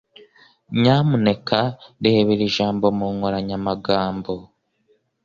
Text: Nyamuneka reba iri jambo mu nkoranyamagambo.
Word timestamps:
Nyamuneka 0.79 1.59
reba 2.03 2.29
iri 2.35 2.47
jambo 2.57 2.85
mu 2.97 3.07
nkoranyamagambo. 3.15 4.33